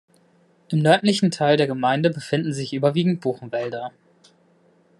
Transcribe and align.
Im 0.69 0.79
nördlichen 0.79 1.29
Teil 1.29 1.57
der 1.57 1.67
Gemeinde 1.67 2.09
befinden 2.09 2.53
sich 2.53 2.73
überwiegend 2.73 3.21
Buchenwälder. 3.21 3.91